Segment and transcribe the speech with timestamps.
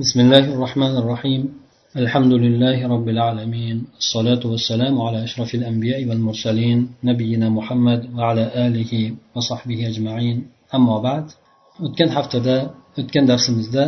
[0.00, 1.42] بسم الله الرحمن الرحيم
[1.96, 8.92] الحمد لله رب العالمين الصلاة والسلام على أشرف الأنبياء والمرسلين نبينا محمد وعلى آله
[9.36, 10.36] وصحبه أجمعين
[10.74, 11.26] أما بعد
[11.84, 12.56] o'tgan haftada
[13.00, 13.84] o'tgan darsimizda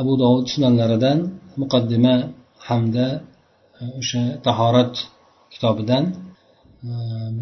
[0.00, 1.18] abu dovud sunanlaridan
[1.62, 2.14] muqaddima
[2.68, 3.06] hamda
[4.00, 4.94] o'sha tahorat
[5.52, 6.04] kitobidan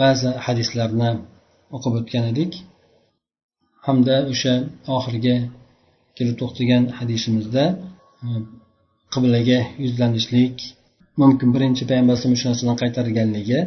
[0.01, 1.11] ba'zi hadislarni
[1.77, 2.53] o'qib o'tgan edik
[3.87, 4.55] hamda o'sha
[4.97, 5.37] oxirgi
[6.18, 7.64] kelib to'xtagan hadisimizda
[9.14, 10.56] qiblaga yuzlanishlik
[11.22, 13.60] mumkin birinchi payg'ambar alayhisalom o'sha narsadan qaytarganligi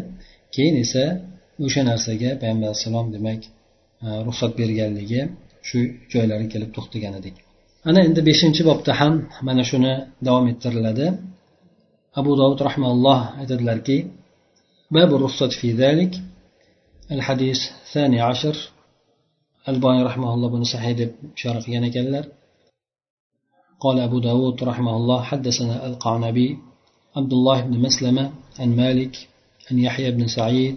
[0.54, 1.04] keyin esa
[1.66, 3.41] o'sha narsaga payg'ambar alayhissalom demak
[4.27, 5.20] ruxsat berganligi
[5.68, 5.78] shu
[6.12, 7.36] joylariga kelib to'xtagan edik
[7.88, 9.14] ana endi beshinchi bobda ham
[9.48, 9.92] mana shuni
[10.27, 11.06] davom ettiriladi
[12.20, 13.98] abu dovud rahmaulloh aytadilarki
[14.92, 16.12] باب الرخصة في ذلك
[17.10, 18.56] الحديث الثاني عشر
[19.70, 22.25] الباني رحمه الله بن سعيد شارق ينكلر
[23.80, 26.58] قال أبو داود رحمه الله حدثنا القعنبي
[27.16, 29.28] عبد الله بن مسلمة عن مالك
[29.72, 30.75] عن يحيى بن سعيد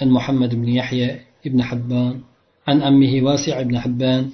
[0.00, 2.20] عن محمد بن يحيى بن حبان
[2.66, 4.30] عن أمه واسع بن حبان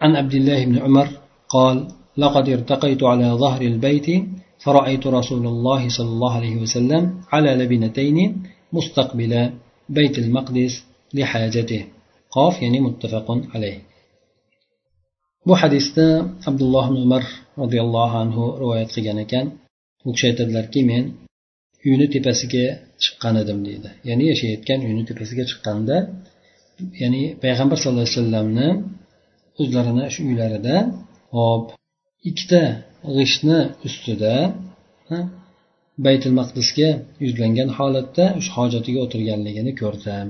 [0.00, 1.08] عن عبد الله بن عمر
[1.48, 4.24] قال لقد ارتقيت على ظهر البيت
[4.58, 9.50] فرأيت رسول الله صلى الله عليه وسلم على لبنتين مستقبل
[9.88, 10.84] بيت المقدس
[11.14, 11.86] لحاجته
[12.34, 13.76] qof ya'ni muttafaqun alayh.
[15.46, 16.06] Bu hadisda
[16.48, 17.24] abdulloh ibn umar
[17.62, 19.46] roziyallohu anhu rivoyat qilgan ekan.
[20.06, 21.04] U kishi aytadilarki men
[21.88, 22.64] uyni tepasiga
[23.02, 23.88] chiqqan edim deydi.
[24.08, 25.96] Ya'ni yashayotgan uyni tepasiga chiqqanda
[27.02, 28.68] ya'ni payg'ambar sallallohu alayhi vasallamni
[29.60, 30.76] o'zlarini shu uylarida
[31.36, 31.64] hop
[32.28, 32.62] ikkita
[33.16, 34.34] g'ishtni ustida
[36.06, 36.88] baytil maqdisga
[37.24, 40.26] yuzlangan holatda o'sha hojatiga o'tirganligini ko'rdim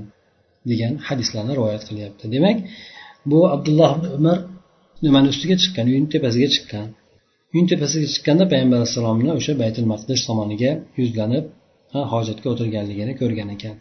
[0.71, 2.23] degan hadislarni rivoyat qilyapti.
[2.35, 2.57] Demak
[3.31, 4.37] bu abdulloh umar
[5.05, 5.85] nimani ustiga chiqqan?
[5.93, 6.85] Uyni tepasiga chiqqan.
[7.53, 11.45] Uyni tepasiga chiqqanda payg'ambar alayhissalomni o'sha baytul maqdis tomoniga yuzlanib
[12.13, 13.75] hojatga o'tirganligini ko'rgan ekan.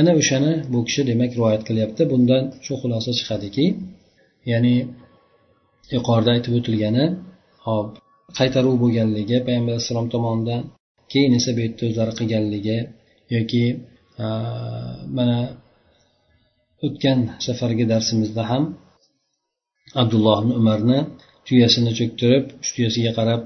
[0.00, 2.02] Ana o'shani bu kishi demak rivoyat qilyapti.
[2.12, 3.66] Bundan shu xulosa chiqadiki
[4.52, 4.74] ya'ni
[5.94, 7.04] yuqorida aytib o'tilgani
[7.66, 7.88] hop
[8.38, 10.62] qaytaruv bo'lganligi payg'ambar alayhissalom tomonidan
[11.12, 12.78] keyin esa bu yerda o'zlari qilganligi
[13.34, 13.64] yoki
[15.16, 15.38] mana
[16.84, 18.64] o'tgan safargi darsimizda ham
[20.02, 20.98] abdulloh ibn umarni
[21.46, 23.42] tuyasini cho'ktirib uch tuyasiga qarab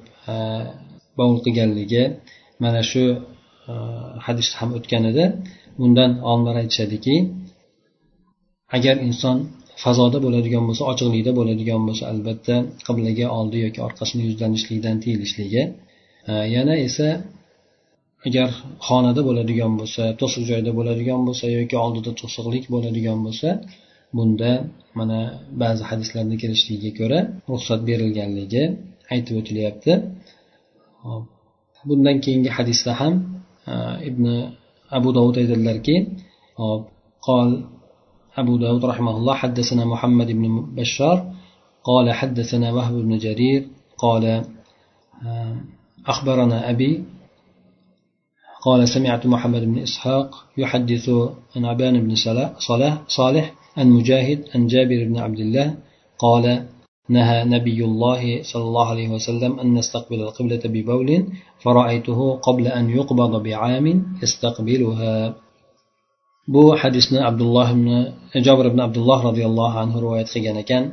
[1.19, 2.03] bovul qilganligi
[2.63, 3.05] mana shu
[4.27, 5.25] hadisda ham o'tgan edi.
[5.81, 7.17] Bundan olimlar aytishadiki
[8.77, 9.37] agar inson
[9.83, 12.55] fazoda bo'ladigan bo'lsa ochiqlikda bo'ladigan bo'lsa albatta
[12.87, 15.63] qiblaga oldi yoki orqasini yuzlanishlikdan tiyilishligi
[16.57, 17.09] yana esa
[18.28, 18.50] agar
[18.88, 23.50] xonada bo'ladigan bo'lsa to'siq joyda bo'ladigan bo'lsa yoki oldida to'siqlik bo'ladigan bo'lsa
[24.18, 24.52] bunda
[25.00, 25.20] mana
[25.62, 27.20] ba'zi hadislarda kelishligiga ko'ra
[27.52, 28.64] ruxsat berilganligi
[29.14, 29.92] aytib o'tilyapti
[31.90, 33.14] bundan keyingi hadisda ham
[34.10, 34.26] ibn
[34.98, 35.96] abu dovud aytadilarki
[37.28, 37.50] قال
[38.42, 40.46] أبو داود رحمه الله حدثنا محمد بن
[40.78, 41.18] بشار
[41.84, 43.62] قال حدثنا وهب بن جرير
[43.98, 44.24] قال
[46.08, 46.92] أخبرنا أبي
[48.67, 50.29] قال سمعت محمد بن إسحاق
[50.63, 51.07] يحدث
[51.57, 52.49] عن عبان بن صلاح
[53.09, 53.45] صالح
[53.79, 55.69] عن مجاهد عن جابر بن عبد الله
[56.25, 56.45] قال
[57.17, 61.11] نهى نبي الله صلى الله عليه وسلم أن نستقبل القبلة ببول
[61.65, 63.87] فرأيته قبل أن يقبض بعام
[64.23, 65.35] يستقبلها
[66.55, 67.89] bu hadisni abdulloh ibn
[68.47, 70.85] jobir ibn abdulloh roziyallohu anhu rivoyat qilgan ekan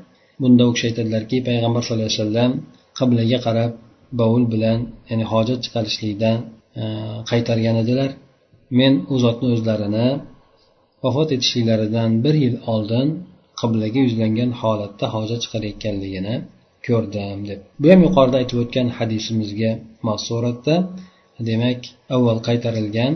[0.41, 2.51] bunda u kishi aytadilarki payg'ambar sallallohu alayhi vasallam
[2.99, 3.71] qiblaga qarab
[4.19, 4.79] bovul bilan
[5.09, 6.37] ya'ni hojat chiqarishlikdan
[6.81, 6.85] E,
[7.29, 8.11] qaytargan edilar.
[8.79, 10.07] Men u zotni o'zlarini
[11.03, 13.07] vafot etishliklaridan bir yil oldin
[13.61, 16.35] qiblaga yuzlangan holatda hojat chiqarayotganligini
[16.87, 17.59] ko'rdim deb.
[17.81, 19.71] Bu ham yuqorida aytib o'tgan hadisimizga
[20.07, 20.75] mos suratda
[21.49, 21.79] demak
[22.15, 23.13] avval qaytarilgan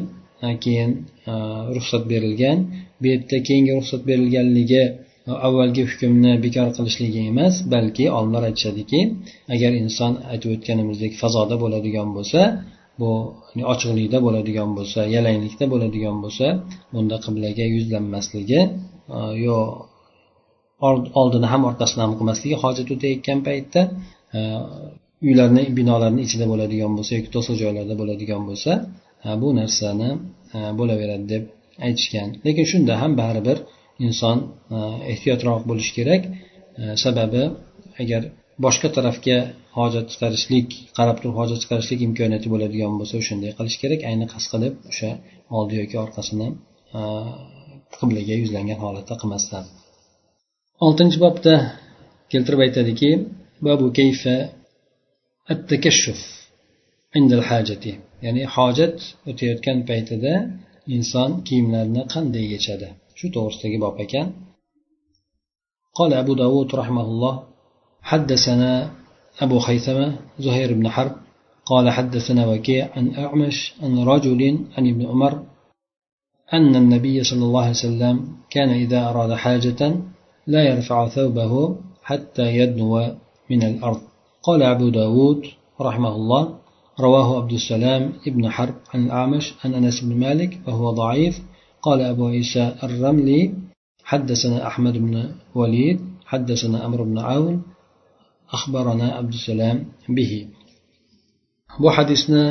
[0.63, 0.91] keyin
[1.31, 1.33] e,
[1.75, 2.57] ruxsat berilgan.
[3.01, 4.83] Bu yerda keyingi ruxsat berilganligi
[5.29, 8.99] e, avvalgi hukmni bekor qilishligi emas balki olimlar aytishadiki
[9.53, 12.41] agar inson aytib o'tganimizdek fazoda bo'ladigan bo'lsa
[12.99, 13.09] bu
[13.73, 16.45] ochiqlikda bo'ladigan bo'lsa yalanglikda bo'ladigan bo'lsa
[16.93, 18.61] bunda qiblaga yuzlanmasligi
[19.45, 19.57] yo
[21.21, 23.81] oldini ham orqasini ham qilmasligi hojat o'tayotgan paytda
[25.27, 28.71] uylarni binolarni ichida bo'ladigan bo'lsa yoki to'siq joylarda bo'ladigan bo'lsa
[29.41, 30.09] bu narsani
[30.79, 31.43] bo'laveradi deb
[31.87, 32.27] aytishgan.
[32.45, 33.57] Lekin shunda ham baribir
[34.07, 34.37] inson
[35.13, 36.21] ehtiyotroq bo'lishi kerak.
[37.03, 37.43] Sababi
[38.01, 38.21] agar
[38.64, 39.36] boshqa tarafga
[39.78, 40.68] hojat chiqarishlik
[40.98, 45.10] qarab turib hojat chiqarishlik imkoniyati bo'ladigan bo'lsa o'shanday qilish kerak ayni qasd qilib o'sha
[45.58, 46.48] oldi yoki orqasini
[47.98, 49.64] qiblaga yuzlangan holatda qilmasdan
[50.86, 51.54] oltinchi bobda
[52.32, 53.10] keltirib aytadiki
[53.66, 54.36] babu kayfa
[55.54, 56.20] التكشف
[57.16, 57.84] عند الحاجة
[58.26, 58.98] ya'ni hojat
[59.30, 60.32] o'tayotgan paytida
[60.96, 64.26] inson kiyimlarini qanday yechadi shu to'g'risidagi bob ekan
[65.98, 67.34] قال أبو داود رحمه الله
[68.01, 68.91] حدثنا
[69.41, 71.11] أبو خيثمة زهير بن حرب
[71.65, 75.43] قال حدثنا وكيع عن أعمش عن رجل عن ابن عمر
[76.53, 79.95] أن النبي صلى الله عليه وسلم كان إذا أراد حاجة
[80.47, 83.15] لا يرفع ثوبه حتى يدنو
[83.49, 84.01] من الأرض.
[84.43, 85.45] قال أبو داود
[85.81, 86.55] رحمه الله
[86.99, 91.41] رواه عبد السلام ابن حرب عن الأعمش عن أنس بن مالك وهو ضعيف.
[91.81, 93.53] قال أبو عيسى الرملي
[94.03, 97.63] حدثنا أحمد بن وليد حدثنا أمر بن عون
[98.56, 99.76] أخبرنا عبد السلام
[100.08, 100.32] به
[101.78, 102.44] bu hadisni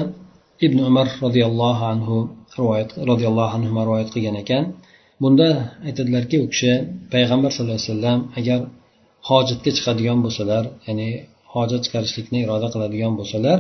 [0.65, 2.17] ibn umar roziyallohu anhu
[2.57, 4.63] rivoyat roziyallohu anhu rivoyat qilgan ekan
[5.21, 5.49] bunda
[5.87, 6.73] aytadilarki u kishi
[7.13, 8.59] payg'ambar sallallohu alayhi vasallam agar
[9.29, 11.09] hojatga chiqadigan bo'lsalar ya'ni
[11.53, 13.57] hojat chiqarishlikni iroda qiladigan bo'lsalar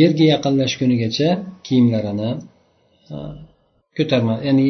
[0.00, 1.28] yerga yaqinlashgunigacha
[1.66, 2.30] kiyimlarini
[3.96, 4.68] ko'tarma ya'ni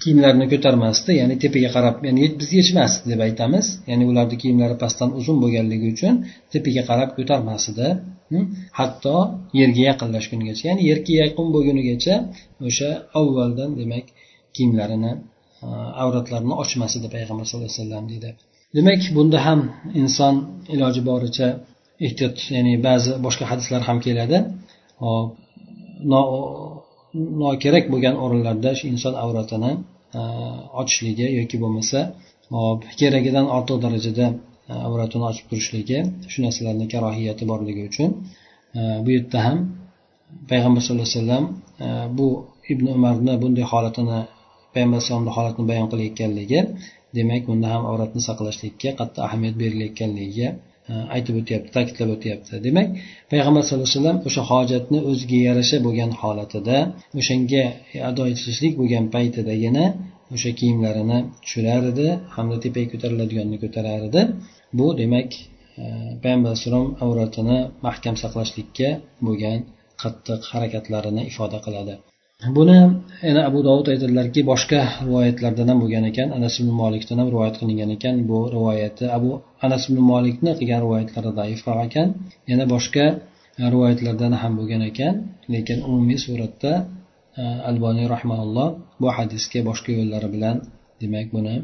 [0.00, 3.66] kiyimlarini ko'tarmasdi ya'ni tepaga qarab ya'ni biz yechmasdi deb aytamiz.
[3.90, 6.14] Ya'ni ularni kiyimlari pastdan uzun bo'lganligi uchun
[6.54, 7.86] tepaga qarab ko'tarmasdi
[8.32, 8.44] hm?
[8.78, 9.16] hatto
[9.60, 12.14] yerga yaqinlashgungacha ya'ni yerga yaqin bo'lgunigacha
[12.68, 14.06] o'sha avvaldan demak
[14.54, 15.12] kiyimlarini
[16.02, 18.30] avratlarini ochmas edi payg'ambar sallallohu alayhi vasallam deydi.
[18.76, 19.60] Demak bunda ham
[20.00, 20.34] inson
[20.74, 21.48] iloji boricha
[22.06, 24.38] ehtiyot ya'ni ba'zi boshqa hadislar ham keladi.
[25.04, 25.28] Hop
[27.14, 29.72] nokerak bo'lgan o'rinlarda shu inson avratini
[30.18, 30.20] e,
[30.80, 31.98] ochishligi yoki bo'lmasa
[32.56, 34.26] hop keragidan ortiq darajada
[34.70, 35.98] e, avratini ochib turishligi
[36.32, 38.08] shu narsalarni karohiyati borligi uchun
[38.78, 39.58] e, bu yerda ham
[40.50, 41.44] payg'ambar sallallohu alayhi vasallam
[42.18, 42.26] bu
[42.72, 44.20] ibn umarni bunday holatini
[44.74, 46.60] payg'ambar alayhisalomni holatini bayon qilayotganligi
[47.16, 50.48] demak bunda ham avratni saqlashlikka qattiq ahamiyat berilayotganligiga
[51.16, 52.52] aytib o'tyapti ta'kidlab o'tyapti.
[52.66, 52.88] Demak
[53.32, 56.76] payg'ambar sallallohu alayhi vasallam o'sha hojatni o'ziga yarasha bo'lgan holatida
[57.20, 57.64] o'shanga
[58.10, 59.84] ado etishlik bo'lgan paytidagina
[60.34, 62.06] o'sha kiyimlarini tushirar edi
[62.36, 64.22] hamda tepaga ko'tariladiganini ko'tarar edi.
[64.78, 65.30] Bu demak
[65.82, 65.84] e,
[66.22, 68.88] payg'ambar alayhissalom avratini mahkam saqlashlikka
[69.26, 69.58] bo'lgan
[70.02, 71.94] qattiq harakatlarini ifoda qiladi.
[72.56, 72.78] Buni
[73.28, 76.28] yana abu dovud aytadilarki boshqa rivoyatlardan ham bo'lgan ekan.
[76.38, 78.14] Anas ibn molikdan ham rivoyat qilingan ekan.
[78.30, 79.30] Bu rivoyati abu
[79.66, 82.08] anas ibn molikni qilgan rivoyatlari zaifroq ekan.
[82.50, 83.04] Yana boshqa
[83.72, 85.14] rivoyatlardan ham bo'lgan ekan.
[85.54, 86.72] Lekin umumiy suratda
[87.40, 88.68] e, alboniy rahmaulloh
[89.00, 90.56] bu hadisga boshqa yo'llari bilan
[91.02, 91.54] demak buni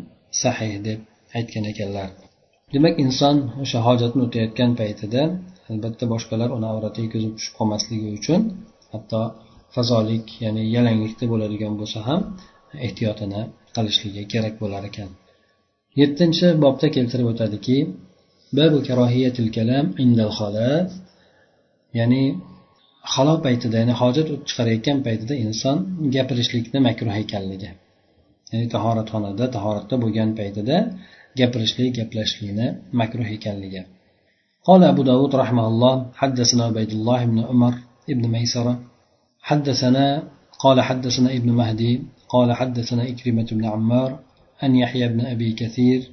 [0.42, 0.98] sahih deb
[1.38, 2.08] aytgan ekanlar.
[2.74, 5.22] Demak inson o'sha hojatni o'tayotgan paytida
[5.70, 8.40] albatta boshqalar uni avratiga ko'zi tushib qolmasligi uchun
[8.94, 9.20] hatto
[9.75, 12.21] fazolik ya'ni yalanglikda bo'ladigan bo'lsa ham
[12.87, 13.41] ehtiyotini
[13.75, 15.09] qilishligi kerak bo'lar ekan
[16.01, 17.77] yettinchi bobda keltirib o'tadiki
[21.99, 22.23] ya'ni
[23.13, 25.77] halo paytida ya'ni hojat chiqarayotgan paytida inson
[26.15, 27.71] gapirishlikni makruh ekanligi
[28.51, 30.75] ya'ni tahoratxonada tahoratda bo'lgan paytida
[31.39, 32.67] gapirishlik gaplashishlikni
[33.01, 33.83] makruh ekanligi
[34.67, 37.73] قال أبو داود رحمه الله حدثنا عبيد الله بن عمر
[38.17, 38.73] بن ميسرة
[39.48, 40.22] حدثنا
[40.58, 44.18] قال حدثنا ابن مهدي قال حدثنا إكرمة بن عمار
[44.62, 46.10] أن يحيى بن أبي كثير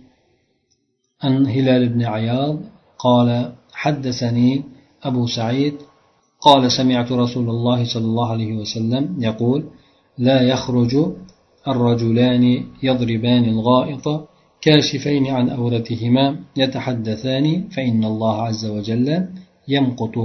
[1.24, 2.60] أن هلال بن عياض
[2.98, 4.64] قال حدثني
[5.04, 5.74] أبو سعيد
[6.42, 9.64] قال سمعت رسول الله صلى الله عليه وسلم يقول
[10.18, 10.96] لا يخرج
[11.68, 14.30] الرجلان يضربان الغائط
[14.62, 19.28] كاشفين عن أورتهما يتحدثان فإن الله عز وجل
[19.68, 20.16] يمقت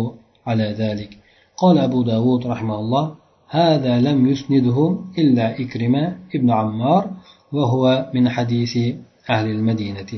[0.46, 1.19] على ذلك.
[1.59, 3.15] قال أبو داود رحمه الله
[3.49, 4.77] هذا لم يسنده
[5.17, 6.03] إلا إكرمة
[6.35, 7.03] ابن عمار
[7.51, 8.95] وهو من حديث
[9.29, 10.11] أهل المدينة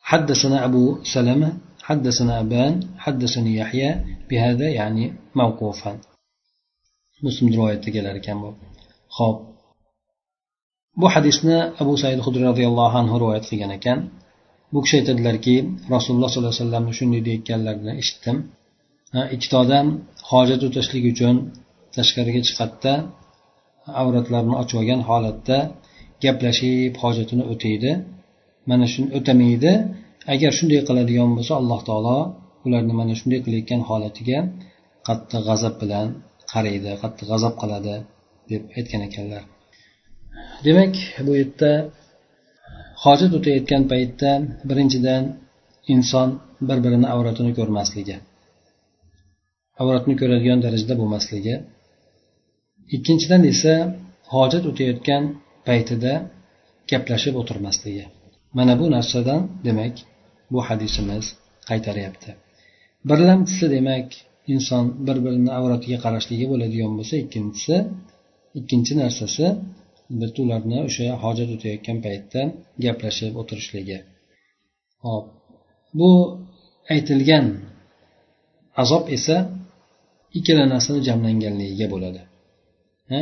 [0.00, 3.90] حدثنا أبو سلمة حدثنا أبان حدثني يحيى
[4.30, 5.98] بهذا يعني موقوفا
[7.22, 8.54] مسلم رواية تقال كان
[9.08, 9.50] خب
[11.00, 13.98] bu hadisni abu said hudriy roziyallohu anhu rivoyat qilgan ekan
[14.72, 15.54] bu kishi aytadilarki
[15.94, 18.36] rasululloh sollallohu alayhi vasallamni shunday deyayotganlarini eshitdim
[19.35, 19.87] ikkita odam
[20.31, 21.35] hojat o'tashlik uchun
[21.95, 22.93] tashqariga chiqadida
[24.01, 25.57] avratlarini ochib olgan holatda
[26.23, 27.91] gaplashib hojatini o'taydi.
[28.69, 29.71] Mana shuni o'tamaydi.
[30.33, 32.17] Agar shunday qiladigan bo'lsa alloh taolo
[32.65, 34.39] ularni mana shunday qilayotgan holatiga
[35.07, 36.07] qattiq g'azab bilan
[36.51, 37.95] qaraydi qattiq g'azab qiladi
[38.51, 39.43] deb aytgan ekanlar.
[40.65, 40.93] Demak
[41.25, 41.71] bu yerda
[43.03, 44.31] hojat o'tayotgan paytda
[44.69, 45.23] birinchidan
[45.93, 46.29] inson
[46.67, 48.17] bir birini avratini ko'rmasligi.
[49.81, 51.55] Avratni ko'radigan darajada bo'lmasligi.
[52.95, 53.73] Ikkinchidan esa
[54.33, 55.23] hojat o'tayotgan
[55.67, 56.13] paytida
[56.91, 58.05] gaplashib o'tirmasligi.
[58.57, 59.95] Mana bu narsadan demak
[60.53, 61.25] bu hadisimiz
[61.69, 62.29] qaytaryapti.
[63.09, 64.07] Birlamchisi demak
[64.53, 67.75] inson bir birini avratiga qarashligi bo'ladigan bo'lsa ikkinchisi
[68.59, 69.45] ikkinchi narsasi
[70.11, 72.41] albatta ularni o'sha hojat o'tayotgan paytda
[72.85, 73.97] gaplashib o'tirishligi.
[75.05, 75.25] Hop
[75.99, 76.09] bu
[76.93, 77.45] aytilgan
[78.81, 79.37] azob esa
[80.37, 82.21] ikkala narsani jamlanganligiga bo'ladi.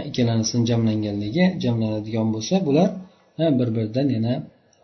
[0.10, 2.90] Ikkala narsani jamlanganligi jamlanadigan bo'lsa bular
[3.60, 4.34] bir biridan yana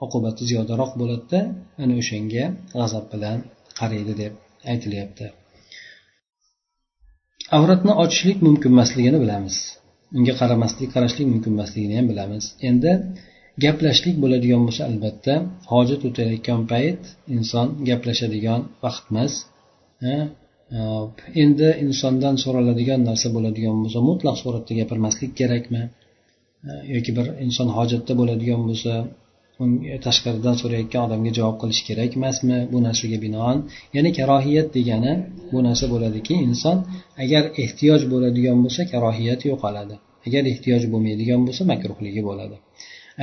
[0.05, 1.39] oqibati ziyodaroq bo'ladida
[1.83, 2.43] ana o'shanga
[2.73, 3.37] g'azab bilan
[3.79, 4.33] qaraydi deb
[4.71, 5.25] aytilyapti.
[7.57, 9.55] Avratni ochishlik mumkin emasligini bilamiz.
[10.17, 12.43] Unga qaramaslik qarashlik mumkin emasligini ham bilamiz.
[12.69, 12.91] Endi
[13.63, 15.33] gaplashlik bo'ladigan bo'lsa albatta
[15.71, 17.01] hojat o'tayotgan payt
[17.35, 19.33] inson gaplashadigan vaqt emas
[21.43, 25.81] endi insondan so'raladigan narsa bo'ladigan bo'lsa mutlaq suratda gapirmaslik kerakmi?
[26.95, 28.93] Yoki bir inson hojatda bo'ladigan bo'lsa
[29.93, 33.57] e, tashqaridan so'rayotgan odamga javob qilish kerak emasmi bu narsaga binoan?
[33.95, 35.13] Ya'ni karohiyat degani
[35.51, 36.77] bu narsa bo'ladiki inson
[37.23, 39.95] agar ehtiyoj bo'ladigan bo'lsa karohiyat yo'qoladi.
[40.27, 42.55] Agar ehtiyoj bo'lmaydigan bo'lsa makruhligi bo'ladi.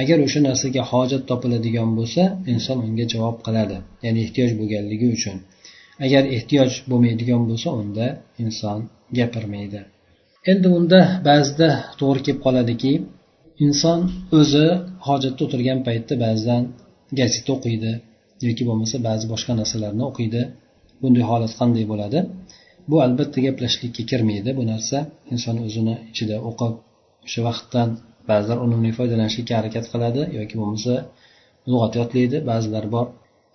[0.02, 2.22] Agar o'sha narsaga hojat topiladigan bo'lsa
[2.52, 3.76] inson unga javob qiladi.
[4.04, 5.36] Ya'ni ehtiyoj bo'lganligi uchun.
[6.04, 8.06] Agar ehtiyoj bo'lmaydigan bo'lsa unda
[8.44, 8.78] inson
[9.18, 9.80] gapirmaydi.
[10.50, 11.68] Endi unda ba'zida
[12.00, 12.92] to'g'ri kelib qoladiki
[13.66, 14.00] inson
[14.38, 14.66] o'zi
[15.06, 16.62] hojatda o'tirgan paytda ba'zidan
[17.18, 17.92] gazeta o'qiydi
[18.46, 20.42] yoki bo'lmasa ba'zi boshqa narsalarni o'qiydi.
[21.02, 22.18] Bunday holat qanday bo'ladi?
[22.90, 24.50] Bu albatta gaplashishlikka kirmaydi.
[24.58, 24.98] Bu narsa
[25.34, 26.72] inson o'zini ichida o'qib
[27.26, 27.88] o'sha vaqtdan
[28.30, 30.92] ba'zilar unumli foydalanishlikka harakat qiladi yoki bo'lmasa
[31.70, 32.36] lug'at yodlaydi.
[32.50, 33.06] Ba'zilar bor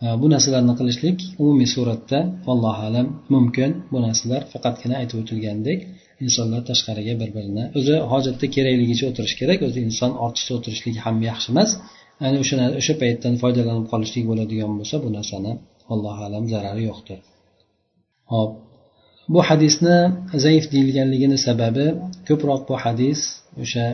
[0.05, 2.20] Э, bu narsalarni qilishlik umumiy suratda
[2.51, 3.70] allohu alam mumkin.
[3.91, 5.79] Bu narsalar faqatgina aytib o'tilgandek
[6.25, 11.48] insonlar tashqariga bir birini o'zi hojatda kerakligicha o'tirish kerak o'zi inson ortiqcha o'tirishlik ham yaxshi
[11.53, 11.70] emas.
[12.24, 15.51] Ya'ni o'sha o'sha paytdan foydalanib qolishlik bo'ladigan bo'lsa bu narsani
[15.93, 17.20] allohu alam zarari yo'qdir.
[18.34, 18.51] Hop
[19.34, 19.98] bu hadisni
[20.46, 21.86] zaif deyilganligini sababi
[22.27, 23.20] ko'proq bu hadis
[23.63, 23.86] o'sha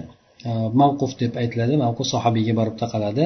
[0.50, 3.26] e, mavquf deb aytiladi mavquf sahobiyga borib taqaladi.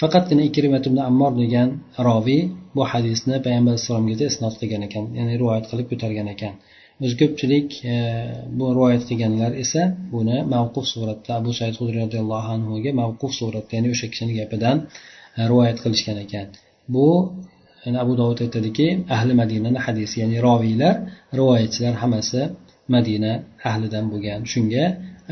[0.00, 1.68] Faqatgina ikrimat ibn ammor degan
[2.08, 2.42] roviy
[2.76, 6.54] bu hadisni payg'ambar alayhissalomgacha isnot qilgan ekan ya'ni rivoyat qilib ko'targan ekan.
[7.04, 7.94] O'zi ko'pchilik e,
[8.58, 9.82] bu rivoyat qilganlar esa
[10.14, 14.76] buni mavquf suratda abu said hudriy roziyallohu anhuga mavquf suratda ya'ni o'sha kishini gapidan
[15.38, 16.46] e, rivoyat qilishgan ekan.
[16.94, 17.06] Bu
[17.84, 18.86] yani abu dovud aytadiki
[19.16, 20.94] ahli madinani hadisi ya'ni roviylar
[21.38, 22.40] rivoyatchilar hammasi
[22.94, 23.32] madina
[23.70, 24.40] ahlidan bo'lgan.
[24.52, 24.84] Shunga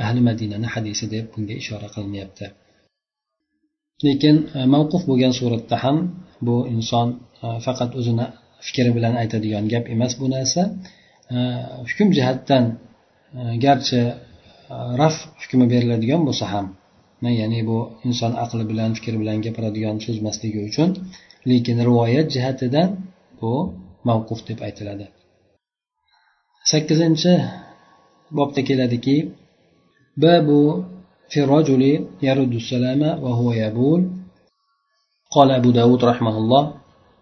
[0.05, 2.47] ahli madinani hadisi deb bunga ishora qilinyapti.
[4.07, 5.97] Lekin e, mavquf bo'lgan suratda ham
[6.47, 7.09] bu inson
[7.45, 8.27] e, faqat o'zini
[8.67, 10.63] fikri bilan aytadigan gap emas bu narsa.
[11.35, 11.39] E,
[11.89, 12.65] hukm jihatdan
[13.39, 14.03] e, garchi
[15.01, 16.67] raf hukmi beriladigan bo'lsa ham
[17.41, 17.79] ya'ni bu
[18.09, 20.89] inson aqli bilan fikri bilan gapiradigan so'z emasligi uchun
[21.51, 22.89] lekin rivoyat jihatidan
[23.41, 23.53] bu
[24.09, 25.07] mavquf deb aytiladi.
[26.71, 27.33] Sakkizinchi
[28.37, 29.17] bobda keladiki
[30.23, 30.61] babu
[31.33, 31.83] في الرجل
[32.23, 34.03] يرد السلام وهو يبول.
[35.35, 36.75] قال أبو داود رحمه الله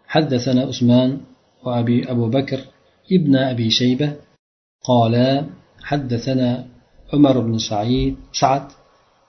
[0.06, 1.20] حدثنا عثمان
[1.64, 2.60] وأبي أبو بكر
[3.12, 4.12] ابن أبي شيبة
[4.84, 5.14] قال
[5.82, 6.66] حدثنا
[7.12, 8.66] عمر بن سعيد سعد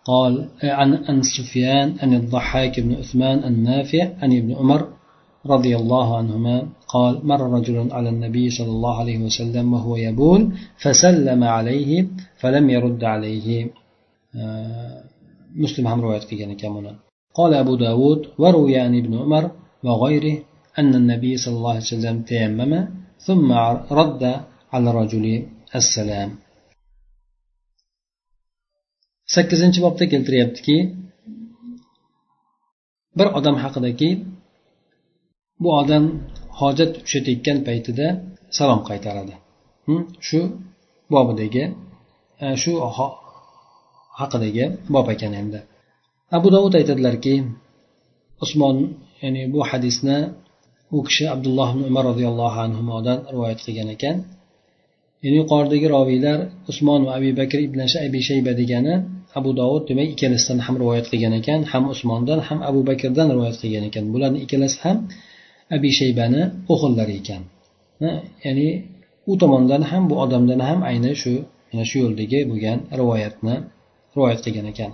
[0.05, 4.87] قال عن عن سفيان عن الضحاك بن عثمان النافع عن ابن عمر
[5.45, 11.43] رضي الله عنهما قال مر رجل على النبي صلى الله عليه وسلم وهو يبول فسلم
[11.43, 12.07] عليه
[12.39, 13.69] فلم يرد عليه.
[15.62, 16.96] مسلم هم رواية كان
[17.34, 19.44] قال أبو داود وروي عن ابن عمر
[19.84, 20.36] وغيره
[20.78, 22.72] أن النبي صلى الله عليه وسلم تيمم
[23.26, 23.48] ثم
[24.00, 24.22] رد
[24.72, 25.26] على الرجل
[25.80, 26.30] السلام
[29.34, 30.76] sakkizinchi bobda keltiryaptiki
[33.18, 34.10] bir odam haqidaki
[35.62, 36.04] bu odam
[36.60, 38.06] hojat ushlatayotgan paytida
[38.58, 39.34] salom qaytaradi
[40.28, 40.40] shu
[41.14, 41.64] bobidagi
[42.44, 42.72] e, shu
[44.21, 45.59] haqidagi bob ekan endi.
[46.37, 47.35] Abu dovud aytadilarki
[48.43, 48.77] usmon
[49.23, 50.17] ya'ni bu hadisni
[50.95, 54.15] u kishi abdulloh ibn umar roziyallohu anhudan rivoyat qilgan ekan.
[55.23, 56.39] Ya'ni yuqoridagi roviylar
[56.71, 58.95] usmon va abi bakr ibn abi shayba degani
[59.39, 63.83] abu dovud demak ikkalasidan ham rivoyat qilgan ekan ham usmondan ham abu bakrdan rivoyat qilgan
[63.89, 64.03] ekan.
[64.13, 64.97] Bularni ikkalasi ham
[65.75, 66.41] abi shaybani
[66.73, 67.41] o'g'illari ekan.
[68.45, 68.67] Ya'ni
[69.31, 71.33] u tomondan ham bu odamdan ham ayni shu
[71.69, 73.55] mana shu yo'ldagi bo'lgan rivoyatni
[74.15, 74.91] rivoyat qilgan ekan.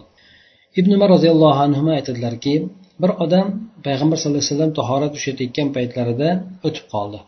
[0.79, 2.53] Ibn umar roziyallohu anhu aytadilarki
[3.01, 3.47] bir odam
[3.85, 6.29] payg'ambar sallallohu alayhi vasallam tahorat ushlayotgan paytlarida
[6.67, 7.19] o'tib qoldi.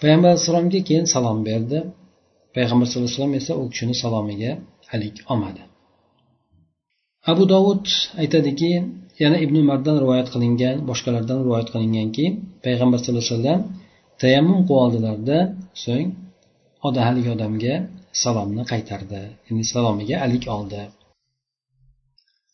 [0.00, 1.78] Payg'ambar alayhissalomga keyin salom berdi.
[2.56, 4.50] Payg'ambar sallallohu alayhi vasallam esa u kishini salomiga
[4.94, 5.62] alik olmadi.
[7.30, 7.84] Abu dovud
[8.22, 8.72] aytadiki
[9.22, 12.24] yana ibn umardan rivoyat qilingan boshqalardan rivoyat qilinganki
[12.64, 13.60] payg'ambar sallallohu alayhi vasallam
[14.22, 15.38] tayammum qilib oldilarda
[15.84, 16.08] so'ng
[17.06, 17.74] haligi odamga
[18.22, 19.22] salomni qaytardi.
[19.46, 20.82] Ya'ni salomiga alik oldi.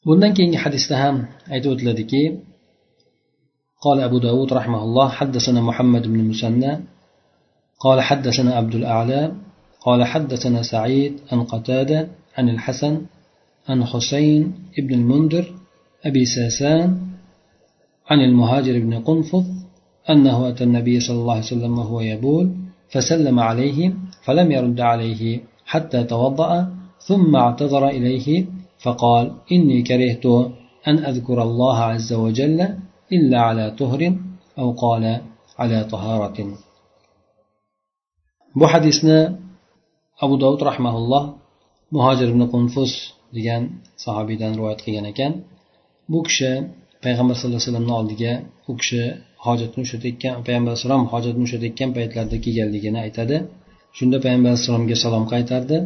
[0.07, 1.17] Bundan keyingi hadisda ham
[1.55, 2.25] aytib o'tiladiki
[3.85, 6.73] قال أبو داود رحمه الله حدثنا محمد بن مسنى
[7.85, 9.23] قال حدثنا عبد الأعلى
[9.81, 12.95] قال حدثنا سعيد عن قتادة عن الحسن
[13.69, 14.43] عن حسين
[14.79, 15.45] بن المنذر
[16.05, 16.89] أبي ساسان
[18.11, 19.45] عن المهاجر بن قنفذ
[20.11, 22.47] أنه أتى النبي صلى الله عليه وسلم وهو يبول
[22.93, 23.95] فسلم عليه
[24.25, 25.41] فلم يرد عليه
[25.72, 26.52] حتى توضأ
[27.08, 28.28] ثم اعتذر إليه
[28.84, 30.26] فقال إني كرهت
[30.90, 32.60] أن أذكر الله عز وجل
[33.16, 34.02] إلا على طهر
[34.60, 35.04] أو قال
[35.60, 36.38] على طهارة
[38.60, 39.20] bu hadisni
[40.24, 41.24] abu dovud rahmaulloh
[41.96, 42.92] muhojir ibn qunfus
[43.36, 43.64] degan
[44.04, 45.32] sahobiydan rivoyat qilgan ekan
[46.12, 46.52] bu kishi
[47.04, 48.34] payg'ambar sallallohu alayhi vasallamni oldiga
[48.70, 49.02] u kishi
[49.46, 53.38] hojatni ushlatayotgan payg'ambar alayhisalom hojatni ushlatayotgan paytlarida kelganligini aytadi
[53.99, 55.77] Shunda payg'ambar alayhissalomga salom qaytardi.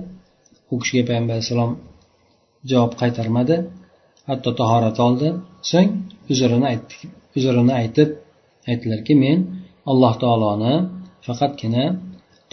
[0.72, 1.72] U kishiga payg'ambar alayhissalom
[2.70, 3.56] javob qaytarmadi.
[4.28, 5.28] Hatto tahorat oldi.
[5.70, 5.90] So'ng
[6.32, 6.94] uzrini aytdi
[7.38, 8.08] uzrini aytib
[8.70, 9.38] aytdilarki men
[9.90, 10.74] alloh taoloni
[11.26, 11.84] faqatgina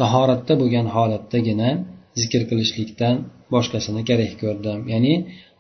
[0.02, 1.70] tahoratda bo'lgan holatdagina
[2.22, 3.16] zikr qilishlikdan
[3.54, 4.80] boshqasini kerak ko'rdim.
[4.94, 5.14] Ya'ni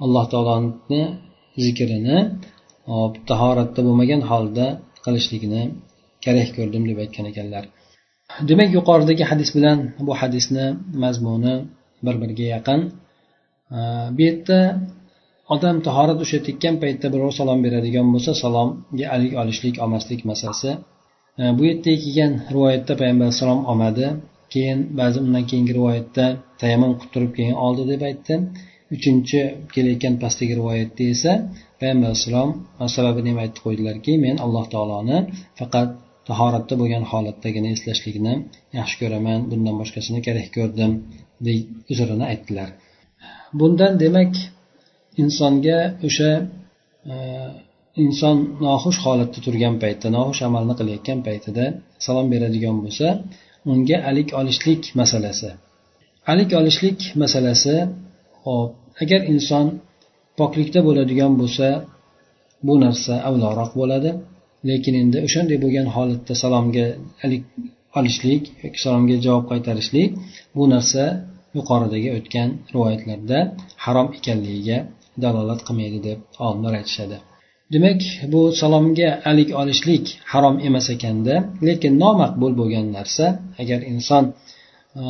[0.03, 1.01] alloh taoloni
[1.65, 2.17] zikrini
[3.31, 4.67] tahoratda bo'lmagan holda
[5.05, 5.63] qilishlikni
[6.25, 7.63] kerak ko'rdim deb aytgan ekanlar.
[8.49, 9.77] Demak yuqoridagi hadis bilan
[10.07, 10.65] bu hadisni
[11.03, 11.55] mazmuni
[12.05, 12.79] bir biriga yaqin
[14.15, 14.59] bu yerda
[15.53, 20.71] odam tahorat ushlayotgan paytda birov salom beradigan bo'lsa salomga alik olishlik olmaslik masalasi.
[21.57, 24.05] Bu yerda kelgan rivoyatda payg'ambar alayhissalom olmadi
[24.53, 26.25] keyin ba'zi undan keyingi rivoyatda
[26.61, 28.33] tayammum qilib turib keyin oldi deb aytdi.
[28.95, 29.39] Uchinchi
[29.73, 31.31] kelayotgan pastdagi rivoyatda esa
[31.79, 32.49] payg'ambar alayhissalom
[32.95, 35.17] sababini ham aytib qo'ydilarki men alloh taoloni
[35.59, 35.89] faqat
[36.29, 38.33] tahoratda bo'lgan holatdagina eslashlikni
[38.79, 40.91] yaxshi ko'raman bundan boshqasini kerak ko'rdim
[41.45, 41.57] deb
[41.91, 42.69] uzrini aytdilar.
[43.59, 44.31] Bundan demak
[45.23, 46.31] insonga o'sha
[47.11, 47.15] e,
[48.03, 51.65] inson noxush holatda turgan paytda noxush amalni qilayotgan paytida
[52.05, 53.07] salom beradigan bo'lsa
[53.71, 55.49] unga alik olishlik masalasi.
[56.31, 57.75] Alik olishlik masalasi
[58.43, 58.71] hop
[59.03, 59.65] agar inson
[60.39, 61.67] poklikda bo'ladigan bo'lsa
[62.67, 64.11] bu narsa avloroq bo'ladi.
[64.69, 66.87] Lekin endi o'shanday bo'lgan holatda salomga
[67.99, 70.09] olishlik yoki salomga javob qaytarishlik
[70.55, 71.03] bu narsa
[71.57, 73.39] yuqoridagi o'tgan rivoyatlarda
[73.85, 74.77] harom ekanligiga
[75.23, 77.17] dalolat qilmaydi deb olimlar aytishadi.
[77.73, 78.01] Demak
[78.33, 81.35] bu salomga alik olishlik harom emas ekanda
[81.67, 83.25] lekin nomaqbul bo'lgan narsa
[83.61, 84.23] agar inson
[85.01, 85.03] e,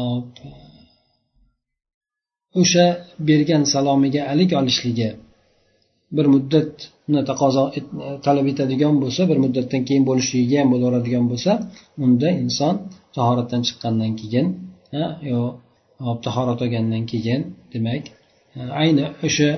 [2.62, 2.86] o'sha
[3.28, 5.10] bergan salomiga alik olishligi
[6.16, 6.26] bir
[7.10, 7.64] uni taqozo
[8.26, 11.52] talab etadigan bo'lsa bir muddatdan keyin bo'lishligiga ham bo'laveradigan bo'lsa
[12.06, 12.74] unda inson
[13.18, 14.48] tahoratdan chiqqandan keyin
[15.32, 15.40] yo
[16.26, 17.42] tahorat olgandan keyin
[17.74, 18.04] demak
[18.82, 19.50] ayni o'sha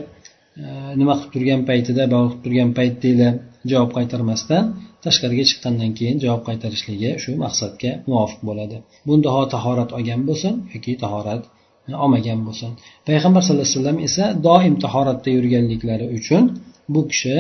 [0.62, 0.66] e,
[1.00, 3.34] nima qilib turgan paytida bog'liq qilib turgan paytdagilar
[3.72, 4.64] javob qaytarmasdan
[5.06, 8.78] tashqariga chiqqandan keyin javob qaytarishligi shu maqsadga muvofiq bo'ladi.
[9.08, 11.42] Bunda ho tahorat olgan bo'lsin yoki tahorat
[11.90, 12.70] e, olmagan bo'lsin.
[13.08, 16.44] Payg'ambar sallallohu alayhi vasallam esa doim tahoratda yurganliklari uchun
[16.94, 17.36] bu kishi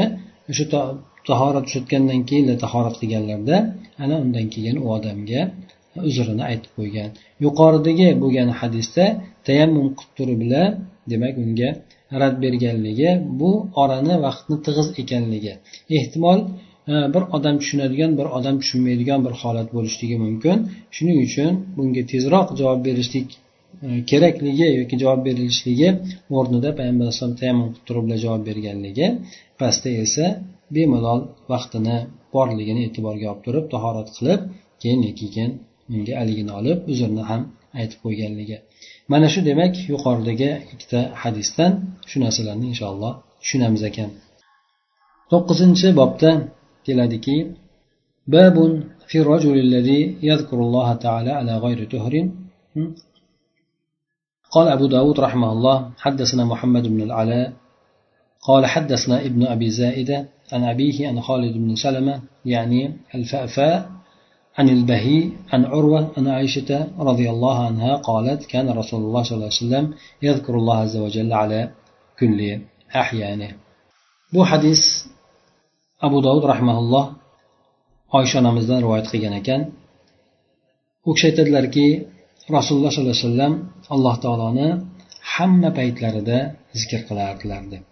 [0.52, 0.66] o'sha
[1.30, 3.58] tahorat tushayotgandan keyin tahorat qilganlarda
[4.04, 5.42] ana undan keyin u odamga
[6.10, 7.10] uzrini aytib qo'ygan.
[7.46, 9.06] Yuqoridagi bo'lgan hadisda
[9.48, 10.70] tayammum qilib turib bilan
[11.12, 11.70] demak unga
[12.22, 15.54] rad berganligi bu orani vaqtni tig'iz ekanligi.
[15.98, 16.40] Ehtimol
[16.92, 20.58] e, bir odam tushunadigan bir odam tushunmaydigan bir holat bo'lishligi mumkin.
[20.96, 23.28] Shuning uchun bunga tezroq javob berishlik
[24.11, 25.89] kerakligi yoki javob berilishligi
[26.37, 29.07] o'rnida payg'ambar alayhisalom tayammum qilib turib javob berganligi
[29.61, 30.27] pastda esa
[30.75, 31.21] bemalol
[31.53, 31.97] vaqtini
[32.35, 34.41] borligini e'tiborga olib turib tahorat qilib
[34.83, 35.51] keyin keyin
[35.95, 37.43] unga aligini olib uzrni ham
[37.81, 38.57] aytib qo'yganligi
[39.13, 41.73] mana shu demak yuqoridagi ikkita hadisdan
[42.11, 44.11] shu narsalarni inshaalloh tushunamiz ekan
[45.31, 46.31] to'qqizinchi bobda
[46.87, 47.37] keladiki
[48.35, 48.73] babun
[49.13, 50.01] في الرجل الذي
[50.31, 52.15] يذكر الله تعالى على غير تهر
[54.55, 57.53] قال أبو داود رحمه الله حدثنا محمد بن العلاء
[58.49, 63.91] قال حدثنا ابن أبي زائدة عن أبيه عن خالد بن سلمة يعني الفأفاء
[64.59, 69.47] عن البهي عن عروة عن عائشة رضي الله عنها قالت كان رسول الله صلى الله
[69.53, 71.71] عليه وسلم يذكر الله عز وجل على
[72.21, 72.61] كل
[72.97, 73.51] أحيانه
[74.33, 74.83] bu hadis
[76.01, 77.05] abu dovud rahmaulloh
[78.19, 79.61] oysha onamizdan rivoyat qilgan ekan
[81.09, 81.87] u kishi aytadilarki
[82.56, 83.54] rasululloh sollallohu alayhi vasallam
[83.96, 84.68] alloh taoloni
[85.34, 86.38] hamma paytlarida
[86.80, 87.84] zikr qilardilar deb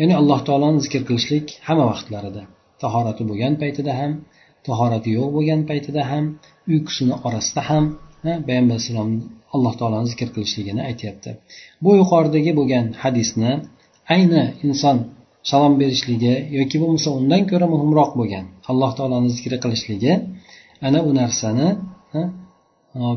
[0.00, 2.42] ya'ni alloh taoloni zikr qilishlik hamma vaqtlarida.
[2.82, 4.12] Tahorati bo'lgan paytida ham
[4.68, 6.24] tahorati yo'q bo'lgan paytida ham
[6.72, 7.84] uyqusini orasida ham
[8.46, 9.10] payg'ambar alayhissalom
[9.54, 11.30] alloh taoloni zikr qilishligini aytyapti.
[11.84, 13.52] Bu yuqoridagi bo'lgan hadisni
[14.14, 14.96] ayni inson
[15.50, 20.12] salom berishligi yoki bo'lmasa undan ko'ra muhimroq bo'lgan alloh taoloni zikri qilishligi
[20.86, 21.68] ana u narsani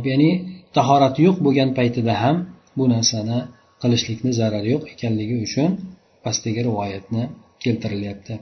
[0.09, 0.29] ya'ni
[0.77, 2.36] tahorati yo'q bo'lgan paytida ham
[2.77, 3.39] bu narsani
[3.81, 5.69] qilishlikni zarari yo'q ekanligi uchun
[6.23, 7.23] pastdagi rivoyatni
[7.63, 8.33] keltirilyapti.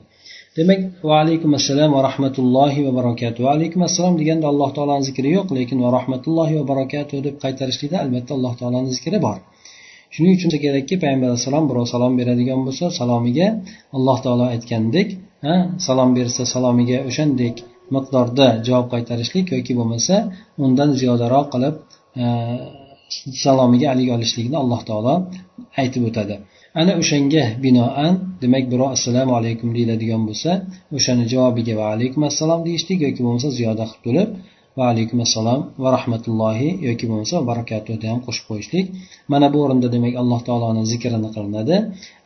[0.57, 3.41] Demak va alaykum assalom va rahmatullohi va barakatuh.
[3.47, 7.97] Va alaykum assalom deganda alloh taoloni zikri yo'q lekin va rahmatullohi va barakatuh deb qaytarishlikda
[8.03, 9.37] albatta alloh taoloni zikri bor.
[10.13, 13.47] Shuning uchun kerakki payg'ambar alayhissalom birov salom beradigan bo'lsa salomiga
[13.97, 15.07] alloh taolo aytgandek
[15.87, 17.55] salom bersa salomiga o'shandek
[17.95, 20.15] miqdorda javob qaytarishlik yoki bo'lmasa
[20.65, 21.75] undan ziyodaroq qilib
[22.21, 22.25] e,
[23.43, 25.13] salomiga alik olishlikni alloh taolo
[25.81, 26.35] aytib o'tadi.
[26.81, 30.51] Ana o'shanga binoan demak birov assalomu alaykum deyiladigan bo'lsa
[30.97, 34.29] o'shani javobiga va alaykum assalom deyishlik yoki bo'lmasa ziyoda qilib turib
[34.77, 38.85] va alaykum assalom va rahmatullohi yoki bo'lmasa barakatuhni ham qo'shib qo'yishlik.
[39.33, 41.75] Mana bu o'rinda demak alloh taoloni zikrini qilinadi.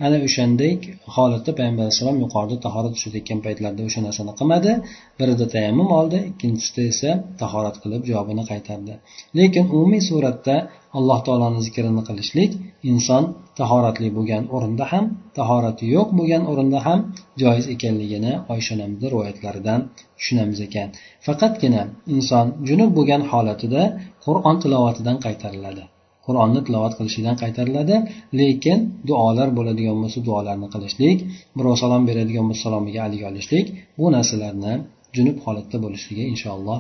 [0.06, 0.80] Ana o'shandek
[1.16, 4.72] holatda payg'ambar alayhissalom yuqorida tahorat tushayotgan paytlarda o'sha narsani qilmadi.
[5.20, 7.10] Birida tayammum oldi ikkinchisida esa
[7.42, 8.94] tahorat qilib javobini qaytardi.
[9.40, 10.56] Lekin umumiy suratda
[10.98, 12.52] alloh taoloni zikrini qilishlik
[12.92, 13.24] inson
[13.60, 15.06] tahoratli bo'lgan o'rinda ham
[15.38, 17.00] tahorati yo'q bo'lgan o'rinda ham
[17.42, 19.80] joiz ekanligini oysha onamizni rivoyatlaridan
[20.18, 20.88] tushunamiz ekan.
[21.26, 21.82] Faqatgina
[22.16, 23.82] inson junub bo'lgan holatida
[24.26, 25.84] qur'on tilovatidan qaytariladi.
[26.26, 27.96] Qur'onni tilovat qilishidan qaytariladi
[28.40, 31.18] lekin duolar bo'ladigan bo'lsa duolarni qilishlik
[31.58, 33.66] birov salom beradigan bo'lsa salomiga alik olishlik
[34.00, 34.74] bu narsalarni
[35.16, 36.80] junub holatda bo'lishligi inshaalloh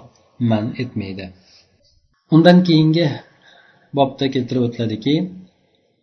[0.51, 1.25] man etmaydi.
[2.35, 3.05] Undan keyingi
[3.97, 5.13] bobda keltirib o'tiladiki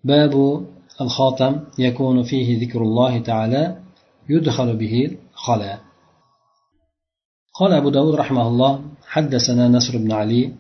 [0.05, 3.77] babu الخاتم يكون فيه ذكر الله تعالى
[4.29, 5.79] يدخل به خلا
[7.61, 10.53] قال أبو داود رحمه الله حدثنا نصر بن علي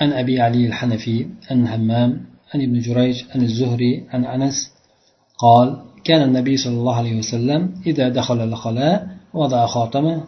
[0.00, 4.72] عن أبي علي الحنفي عن همام عن ابن جريج عن الزهري عن أنس
[5.38, 10.24] قال كان النبي صلى الله عليه وسلم إذا دخل الخلاء وضع خاتمه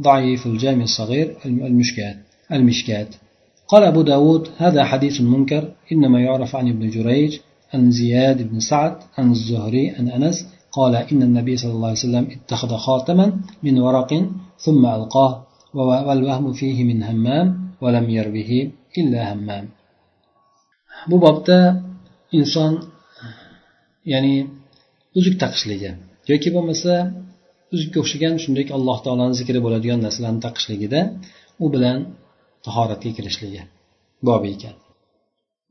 [0.00, 2.16] ضعيف الجامع الصغير المشكات
[2.52, 3.14] المشكات.
[3.68, 7.38] قال أبو داود هذا حديث منكر إنما يعرف عن ابن جريج
[7.73, 10.37] عن زياد بن سعد عن الزهري عن أنس
[10.77, 13.25] قال إن النبي صلى الله عليه وسلم اتخذ خاتما
[13.63, 14.11] من ورق
[14.65, 15.31] ثم ألقاه
[15.73, 17.47] والوهم فيه من همام
[17.81, 18.51] ولم يربه
[18.97, 19.65] إلا همام
[21.07, 21.57] bu bobda
[22.37, 22.73] inson
[24.13, 24.35] ya'ni
[25.17, 25.91] uzuk taqishligi
[26.31, 26.93] yoki bo'lmasa
[27.73, 30.99] uzukka o'xshagan shunday alloh taoloni zikri bo'ladigan narsalarni taqishligida
[31.63, 31.97] u bilan
[32.65, 33.61] tahoratga kirishligi
[34.27, 34.75] bobi ekan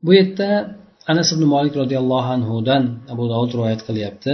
[0.05, 0.49] bu yerda
[1.10, 4.32] anas ibn molik roziyallohu anhudan abu dovud rivoyat qilyapti.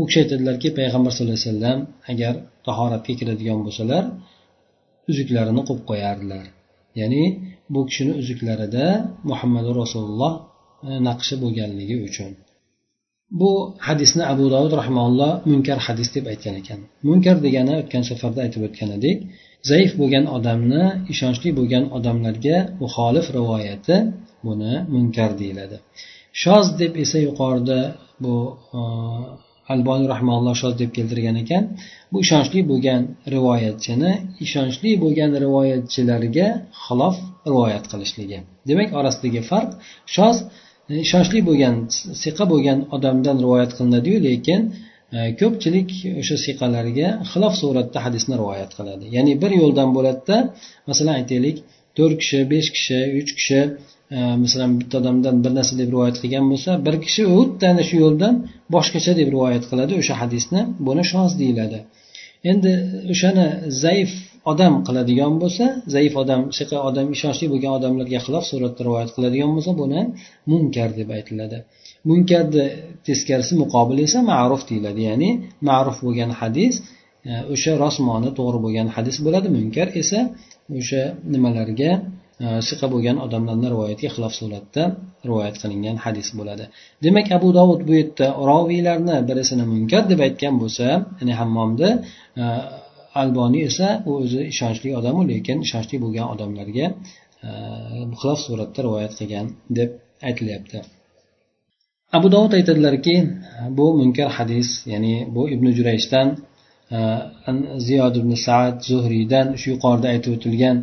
[0.00, 1.78] U kishi aytadilarki payg'ambar sallallohu alayhi vasallam
[2.12, 2.34] agar
[2.66, 4.02] tahoratga kiradigan bo'lsalar
[5.10, 6.44] uzuklarini qo'yib qo'yardilar.
[7.00, 7.22] Ya'ni
[7.72, 8.86] bu kishini uzuklarida
[9.30, 10.32] muhammad rasululloh
[10.88, 12.30] e, naqshi bo'lganligi uchun.
[13.40, 13.50] Bu
[13.86, 16.80] hadisni abu dovud rahmaulloh munkar hadis deb aytgan ekan.
[17.08, 19.18] Munkar degani o'tgan safarda aytib o'tgan edik
[19.70, 23.96] zaif bo'lgan odamni ishonchli bo'lgan odamlarga muxolif rivoyati
[24.46, 25.76] buni munkar deyiladi.
[26.42, 27.78] Shoz deb esa yuqorida
[28.24, 28.34] bu
[28.78, 28.80] e,
[29.72, 31.64] alboniy rahmaulloh shoz deb keltirgan ekan.
[32.12, 33.02] Bu ishonchli bo'lgan
[33.34, 34.12] rivoyatchini
[34.46, 36.48] ishonchli bo'lgan rivoyatchilarga
[36.84, 37.16] xilof
[37.50, 38.38] rivoyat qilishligi.
[38.68, 39.70] Demak orasidagi farq
[40.16, 40.36] shoz
[40.90, 41.74] e, ishonchli bo'lgan
[42.22, 44.60] siqa bo'lgan odamdan rivoyat qilinadiyu lekin
[45.16, 49.04] e, ko'pchilik o'sha siqalarga xilof suratda hadisni rivoyat qiladi.
[49.16, 50.36] Ya'ni bir yo'ldan bo'ladida
[50.88, 51.56] masalan aytaylik
[51.96, 53.60] to'rt kishi besh kishi uch kishi
[54.10, 57.38] masalan bitta odamdan bir narsa deb rivoyat qilgan bo'lsa bir kishi u
[57.88, 58.34] shu yo'ldan
[58.74, 61.78] boshqacha deb rivoyat qiladi o'sha hadisni buni shoz deyiladi.
[62.50, 62.72] Endi
[63.12, 63.46] o'shani
[63.84, 64.10] zaif
[64.52, 69.72] odam qiladigan bo'lsa zaif odam shunaqa odam ishonchli bo'lgan odamlarga xilof suratda rivoyat qiladigan bo'lsa
[69.82, 70.00] buni
[70.50, 71.58] munkar deb aytiladi.
[72.10, 72.64] Munkarni
[73.06, 75.30] teskarisi muqobil esa ma'ruf deyiladi ya'ni
[75.68, 76.74] ma'ruf bo'lgan hadis
[77.28, 80.18] e, o'sha rosmoni to'g'ri bo'lgan hadis bo'ladi munkar esa
[80.78, 81.92] o'sha nimalarga
[82.44, 84.82] E, siqa bo'lgan odamlarni rivoyatga xilof suratda
[85.28, 86.64] rivoyat qilingan hadis bo'ladi.
[87.04, 90.86] Demak abu dovud bu yerda roviylarni birisini munkar deb aytgan bo'lsa
[91.18, 91.90] ya'ni hammomni
[92.42, 92.44] e,
[93.22, 96.86] alboniy esa u o'zi ishonchli odamu lekin ishonchli bo'lgan odamlarga
[97.46, 97.50] e,
[98.20, 99.46] xilof suratda rivoyat qilgan
[99.78, 99.90] deb
[100.28, 100.78] aytilyapti.
[102.16, 103.14] Abu dovud aytadilarki
[103.78, 106.28] bu munkar hadis ya'ni bu ibn jurayshdan
[107.86, 110.76] ziyod ibn saad zuhriydan shu yuqorida aytib o'tilgan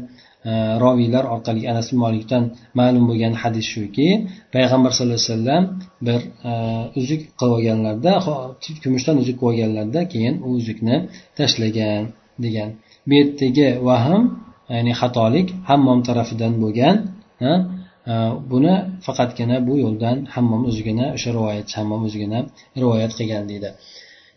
[0.50, 0.52] E,
[0.84, 2.44] roviylar orqali anas molikdan
[2.80, 4.08] ma'lum bo'lgan hadis shuki
[4.56, 5.64] payg'ambar sallallohu alayhi vasallam
[6.08, 6.52] bir e,
[7.00, 8.14] uzuk qilib olganlarida
[8.84, 10.96] kumushdan uzuk qilib olganlarida keyin u uzukni
[11.38, 12.04] tashlagan
[12.44, 12.70] degan.
[13.08, 14.24] Bu yerdagi vahm
[14.74, 16.96] ya'ni xatolik hammom tarafidan bo'lgan
[17.48, 17.50] e,
[18.52, 22.40] buni faqatgina bu yo'ldan hammom o'zigina o'sha rivoyatchi hammom o'zigina
[22.82, 23.70] rivoyat qilgan deydi.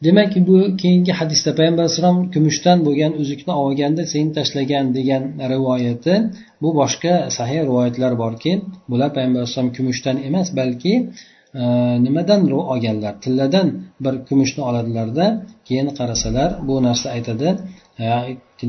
[0.05, 6.15] Demak bu keyingi hadisda payg'ambar alayhisalom kumushdan bo'lgan uzukni olganda sen tashlagan degan rivoyati
[6.63, 8.53] bu boshqa sahih rivoyatlar borki
[8.91, 10.93] bular payg'ambar alayhisalom kumushdan emas balki
[11.61, 11.63] e,
[12.07, 12.41] nimadan
[12.73, 13.69] olganlar tilladan
[14.05, 15.27] bir kumushni oladilarda
[15.67, 17.49] keyin qarasalar bu narsa aytadi
[18.03, 18.05] e,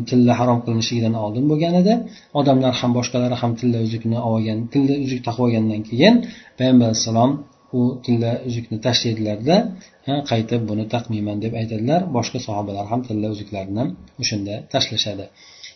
[0.10, 1.94] tilla harom qilinishligidan oldin bo'lgan edi.
[2.40, 6.16] Odamlar ham boshqalari ham tilla uzukni olgan tilla uzuk taqib olgandan keyin
[6.58, 7.32] payg'ambar alayhissalom
[7.80, 9.58] u tilla uzukni tashlaydilarda
[10.32, 12.02] qaytib buni taqmayman deb aytadilar.
[12.18, 13.84] Boshqa sahobalar ham tilla uzuklarni
[14.22, 15.26] o'shanda tashlashadi.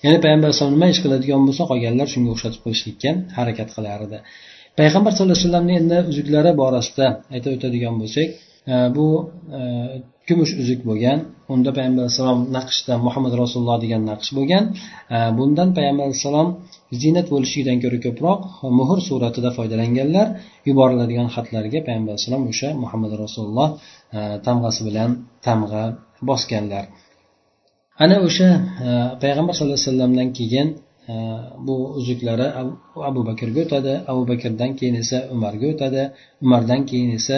[0.03, 4.17] Ya'ni payg'ambar alayhisalom nima ish qiladigan bo'lsa qolganlar shunga o'xshatib qo'yishlikka harakat qilar edi
[4.79, 8.27] payg'ambar sallallohu alayhi vasallamni endi uzuklari borasida aytib o'tadigan bo'lsak
[8.73, 9.07] e, bu
[9.57, 9.61] e,
[10.27, 11.19] kumush uzuk bo'lgan
[11.53, 14.63] unda payg'ambar alayhissalom naqshda muhammad rasululloh degan naqsh bo'lgan
[15.15, 16.49] e, bundan payg'ambar alayhissalom
[17.01, 18.39] ziynat bo'lishligidan ko'ra ko'proq
[18.79, 20.27] muhr suratida foydalanganlar
[20.69, 23.69] yuboriladigan xatlarga payg'ambar alayhissalom o'sha muhammad rasululloh
[24.17, 25.09] e, tamg'asi bilan
[25.47, 25.83] tamg'a
[26.29, 26.85] bosganlar.
[28.03, 28.49] Ana o'sha
[28.87, 28.89] e,
[29.23, 30.69] payg'ambar sallallohu alayhi vasallamdan keyin
[31.67, 32.47] bu uzuklari
[33.09, 36.03] abu bakrga o'tadi abu bakrdan keyin esa umarga o'tadi
[36.45, 37.37] umardan keyin esa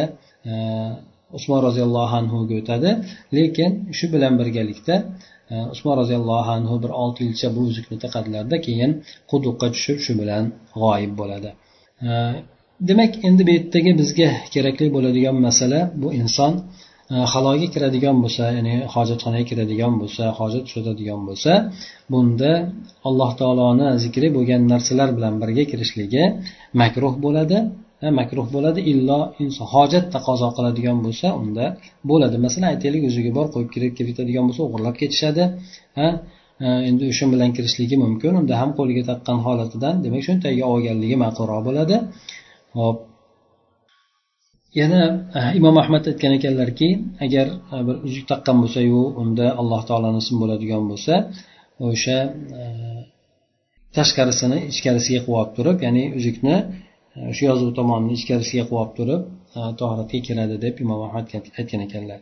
[1.37, 2.89] usmon roziyallohu anhuga o'tadi.
[3.37, 4.95] Lekin shu bilan birgalikda
[5.51, 8.91] e, usmon roziyallohu anhu bir olti yilcha bu uzukni taqadilarda keyin
[9.31, 10.43] quduqqa tushib shu bilan
[10.81, 11.49] g'oyib bo'ladi.
[12.07, 12.09] E,
[12.89, 16.53] demak endi bu yerdagi bizga kerakli bo'ladigan masala bu inson
[17.13, 21.51] e, haloga kiradigan bo'lsa ya'ni hojatxonaga kiradigan bo'lsa hojat tushiradigan bo'lsa
[22.11, 22.51] bunda
[23.07, 26.23] alloh taoloni zikri bo'lgan narsalar bilan birga kirishligi
[26.81, 27.59] makruh bo'ladi.
[28.19, 29.19] Makruh bo'ladi illo
[29.73, 31.65] hojat taqozo qiladigan bo'lsa unda
[32.10, 32.36] bo'ladi.
[32.45, 35.43] Masalan aytaylik o'ziga bor qo'yib kirib ketadigan bo'lsa o'g'irlab ketishadi.
[35.99, 36.07] Ha
[36.89, 38.31] endi o'sha bilan kirishligi mumkin.
[38.41, 41.95] Unda ham qo'liga taqqan holatidan demak cho'ntagiga olganligi ma'qulroq bo'ladi.
[42.79, 42.97] Hop
[44.81, 45.01] yana
[45.60, 46.89] imom ahmad aytgan ekanlarki
[47.25, 47.47] agar
[47.88, 51.13] bir uzuk taqqan bo'lsayu unda alloh taoloni ismi bo'ladigan bo'lsa
[51.89, 52.17] o'sha
[53.97, 56.55] tashqarisini ichkarisiga qilib olib turib ya'ni uzukni
[57.19, 59.21] Э, shu yozuv tomonni ichkarisiga qilib olib turib
[59.58, 61.25] e, tohratga kiradi deb imom ahmad
[61.60, 62.19] aytgan ekanlar.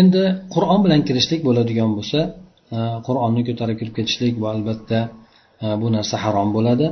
[0.00, 0.22] Endi
[0.54, 2.20] qur'on bilan kirishlik bo'ladigan bo'lsa
[2.76, 4.98] e, qur'onni ko'tarib kirib ketishlik bu albatta
[5.64, 6.86] e, bu narsa harom bo'ladi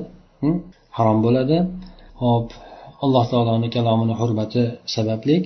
[0.99, 1.57] harom bo'ladi.
[2.23, 2.47] Hop
[3.05, 4.62] alloh taoloni kalomini hurmati
[4.94, 5.37] sababli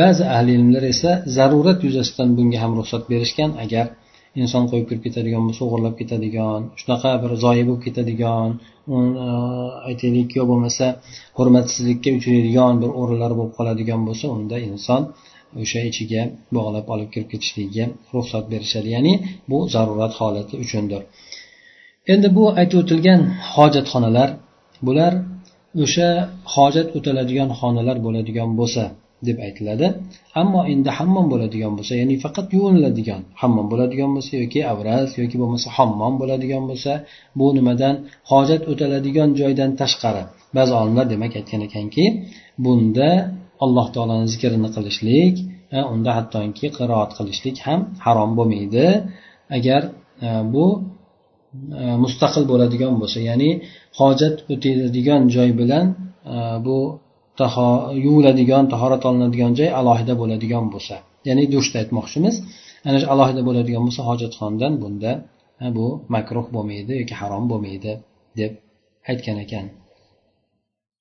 [0.00, 3.86] ba'zi ahli ilmlar esa zarurat yuzasidan bunga ham ruxsat berishgan agar
[4.42, 8.48] inson qo'yib kirib ketadigan bo'lsa o'g'irlab ketadigan shunaqa bir zoyi bo'lib ketadigan
[8.96, 8.98] e,
[9.88, 10.86] aytaylik yo bo'lmasa
[11.38, 15.02] hurmatsizlikka uchraydigan bir o'rinlar bo'lib qoladigan bo'lsa unda inson
[15.62, 16.22] o'sha ichiga
[16.56, 18.88] bog'lab olib kirib ketishligiga ruxsat berishadi.
[18.96, 19.14] Ya'ni
[19.50, 21.02] bu zarurat holati uchundir.
[22.12, 23.20] Endi bu aytib o'tilgan
[23.54, 24.28] hojatxonalar
[24.86, 25.12] bular
[25.84, 26.08] o'sha
[26.54, 28.84] hojat o'taladigan xonalar bo'ladigan bo'lsa
[29.26, 29.86] deb aytiladi.
[30.40, 35.68] Ammo endi hammom bo'ladigan bo'lsa ya'ni faqat yuviniladigan hammom bo'ladigan bo'lsa yoki avraz yoki bo'lmasa
[35.76, 36.92] hammom bo'ladigan bo'lsa
[37.38, 37.94] bu nimadan
[38.30, 40.22] hojat o'taladigan joydan tashqari
[40.56, 42.04] ba'zi olimlar demak aytgan ekanki
[42.64, 43.10] bunda
[43.64, 45.34] alloh taoloni zikrini qilishlik
[45.92, 48.86] unda hattoki qiroat qilishlik ham harom bo'lmaydi.
[49.56, 49.82] Agar
[50.26, 50.66] e, bu
[51.80, 53.50] e, mustaqil bo'ladigan bo'lsa ya'ni
[53.98, 55.86] hojat o'tadigan joy bilan
[56.34, 56.78] e, bu
[58.06, 60.94] yuviladigan tahorat olinadigan joy alohida bo'ladigan bo'lsa.
[61.28, 62.34] Ya'ni dushda aytmoqchimiz
[62.88, 65.12] ana shu alohida bo'ladigan bo'lsa hojatxondan bunda
[65.76, 67.92] bu makruh bo'lmaydi yoki harom bo'lmaydi
[68.40, 68.52] deb
[69.10, 69.66] aytgan ekan.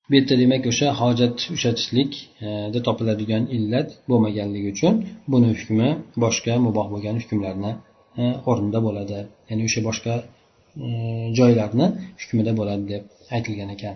[0.10, 4.94] Bu yerda demak o'sha hojat ushatishlikda e, topiladigan illat bo'lmaganligi uchun
[5.32, 5.90] buni hukmi
[6.24, 7.72] boshqa muboh bo'lgan hukmlarni
[8.22, 9.20] e, o'rnida bo'ladi.
[9.50, 10.14] Ya'ni o'sha boshqa
[10.84, 10.88] e,
[11.38, 11.86] joylarni
[12.22, 13.04] hukmida bo'ladi deb
[13.36, 13.96] aytilgan ekan.